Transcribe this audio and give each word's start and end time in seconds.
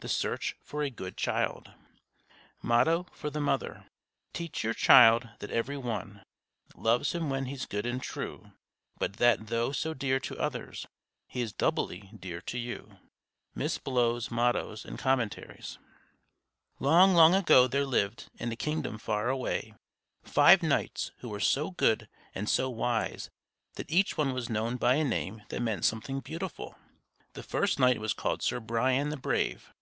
THE 0.00 0.08
SEARCH 0.10 0.54
FOR 0.60 0.82
A 0.82 0.90
GOOD 0.90 1.16
CHILD 1.16 1.72
MOTTO 2.60 3.04
FOR 3.14 3.30
THE 3.30 3.40
MOTHER 3.40 3.86
_Teach 4.34 4.62
your 4.62 4.74
child 4.74 5.30
that 5.38 5.50
every 5.50 5.78
one 5.78 6.22
Loves 6.76 7.12
him 7.14 7.30
when 7.30 7.46
he's 7.46 7.64
good 7.64 7.86
and 7.86 8.02
true, 8.02 8.52
But 8.98 9.14
that 9.14 9.46
though 9.46 9.72
so 9.72 9.94
dear 9.94 10.20
to 10.20 10.38
others, 10.38 10.86
He 11.26 11.40
is 11.40 11.54
doubly 11.54 12.10
dear 12.20 12.42
to 12.42 12.58
you_. 12.58 12.98
Miss 13.54 13.78
Blow's 13.78 14.30
Mottoes 14.30 14.84
and 14.84 14.98
Commentaries. 14.98 15.78
Long, 16.78 17.14
long 17.14 17.34
ago 17.34 17.66
there 17.66 17.86
lived, 17.86 18.28
in 18.38 18.52
a 18.52 18.56
kingdom 18.56 18.98
far 18.98 19.30
away, 19.30 19.72
five 20.22 20.62
knights 20.62 21.12
who 21.20 21.30
were 21.30 21.40
so 21.40 21.70
good 21.70 22.10
and 22.34 22.46
so 22.46 22.68
wise 22.68 23.30
that 23.76 23.90
each 23.90 24.18
one 24.18 24.34
was 24.34 24.50
known 24.50 24.76
by 24.76 24.96
a 24.96 25.04
name 25.04 25.44
that 25.48 25.62
meant 25.62 25.86
something 25.86 26.20
beautiful. 26.20 26.76
The 27.32 27.42
first 27.42 27.78
knight 27.78 27.98
was 28.00 28.12
called 28.12 28.42
Sir 28.42 28.60
Brian 28.60 29.08
the 29.08 29.16
Brave. 29.16 29.72